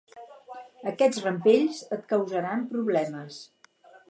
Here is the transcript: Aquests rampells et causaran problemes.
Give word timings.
Aquests 0.91 1.19
rampells 1.25 1.83
et 1.99 2.09
causaran 2.15 2.65
problemes. 2.73 3.41